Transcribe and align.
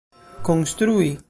konstrui 0.43 1.19